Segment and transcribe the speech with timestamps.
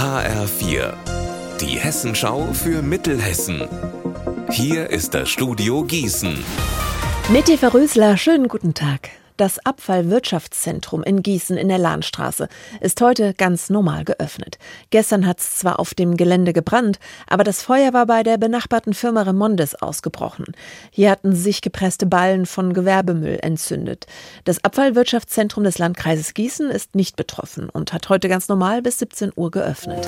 [0.00, 0.94] HR4,
[1.60, 3.68] die Hessenschau für Mittelhessen.
[4.50, 6.42] Hier ist das Studio Gießen.
[7.28, 9.10] Mit Eva Rösler, schönen guten Tag.
[9.40, 12.46] Das Abfallwirtschaftszentrum in Gießen in der Lahnstraße
[12.82, 14.58] ist heute ganz normal geöffnet.
[14.90, 18.92] Gestern hat es zwar auf dem Gelände gebrannt, aber das Feuer war bei der benachbarten
[18.92, 20.44] Firma Remondes ausgebrochen.
[20.90, 24.04] Hier hatten sich gepresste Ballen von Gewerbemüll entzündet.
[24.44, 29.32] Das Abfallwirtschaftszentrum des Landkreises Gießen ist nicht betroffen und hat heute ganz normal bis 17
[29.36, 30.06] Uhr geöffnet.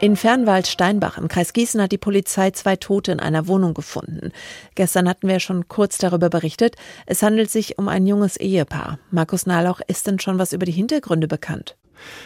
[0.00, 4.30] In Fernwald-Steinbach im Kreis Gießen hat die Polizei zwei Tote in einer Wohnung gefunden.
[4.76, 6.76] Gestern hatten wir schon kurz darüber berichtet.
[7.06, 9.00] Es handelt sich um ein junges Ehepaar.
[9.10, 11.76] Markus Nahloch, ist denn schon was über die Hintergründe bekannt?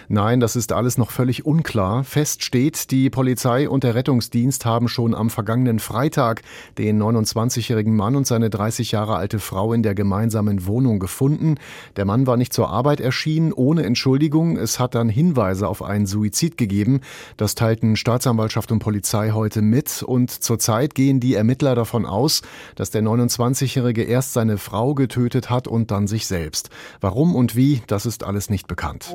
[0.08, 2.04] Nein, das ist alles noch völlig unklar.
[2.04, 6.42] Fest steht, die Polizei und der Rettungsdienst haben schon am vergangenen Freitag
[6.78, 11.56] den 29-jährigen Mann und seine 30 Jahre alte Frau in der gemeinsamen Wohnung gefunden.
[11.96, 14.56] Der Mann war nicht zur Arbeit erschienen, ohne Entschuldigung.
[14.56, 17.00] Es hat dann Hinweise auf einen Suizid gegeben.
[17.36, 20.02] Das teilten Staatsanwaltschaft und Polizei heute mit.
[20.02, 22.42] Und zurzeit gehen die Ermittler davon aus,
[22.74, 26.70] dass der 29-jährige erst seine Frau getötet hat und dann sich selbst.
[27.00, 29.14] Warum und wie, das ist alles nicht bekannt.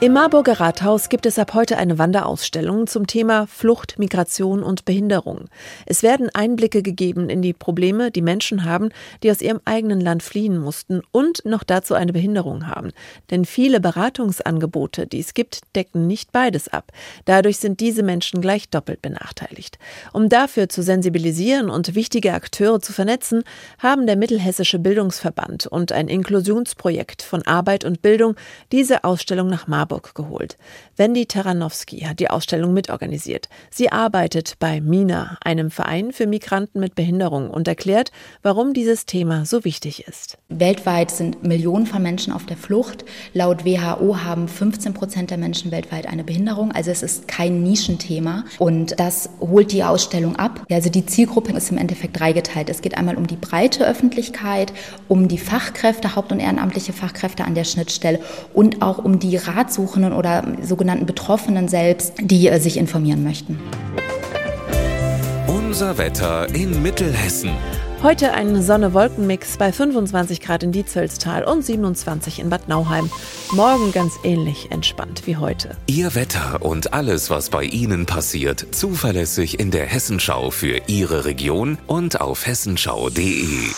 [0.00, 5.46] Im Marburger Rathaus gibt es ab heute eine Wanderausstellung zum Thema Flucht, Migration und Behinderung.
[5.86, 8.90] Es werden Einblicke gegeben in die Probleme, die Menschen haben,
[9.24, 12.92] die aus ihrem eigenen Land fliehen mussten und noch dazu eine Behinderung haben.
[13.32, 16.92] Denn viele Beratungsangebote, die es gibt, decken nicht beides ab.
[17.24, 19.80] Dadurch sind diese Menschen gleich doppelt benachteiligt.
[20.12, 23.42] Um dafür zu sensibilisieren und wichtige Akteure zu vernetzen,
[23.80, 28.36] haben der Mittelhessische Bildungsverband und ein Inklusionsprojekt von Arbeit und Bildung
[28.70, 30.56] diese Ausstellung nach Marburg Marburg geholt.
[30.96, 33.48] Wendy Taranowski hat die Ausstellung mitorganisiert.
[33.70, 39.46] Sie arbeitet bei MINA, einem Verein für Migranten mit Behinderung, und erklärt, warum dieses Thema
[39.46, 40.36] so wichtig ist.
[40.48, 43.04] Weltweit sind Millionen von Menschen auf der Flucht.
[43.32, 46.72] Laut WHO haben 15 Prozent der Menschen weltweit eine Behinderung.
[46.72, 48.44] Also es ist kein Nischenthema.
[48.58, 50.64] Und das holt die Ausstellung ab.
[50.70, 52.68] Also die Zielgruppe ist im Endeffekt dreigeteilt.
[52.68, 54.72] Es geht einmal um die breite Öffentlichkeit,
[55.06, 58.20] um die Fachkräfte, haupt- und ehrenamtliche Fachkräfte an der Schnittstelle
[58.52, 63.58] und auch um die Rats Ratsuchenden oder sogenannten Betroffenen selbst, die äh, sich informieren möchten.
[65.46, 67.50] Unser Wetter in Mittelhessen.
[68.02, 73.10] Heute ein Sonne-Wolken-Mix bei 25 Grad in Dietzelstal und 27 in Bad Nauheim.
[73.52, 75.76] Morgen ganz ähnlich entspannt wie heute.
[75.86, 81.78] Ihr Wetter und alles, was bei Ihnen passiert, zuverlässig in der Hessenschau für Ihre Region
[81.86, 83.68] und auf hessenschau.de.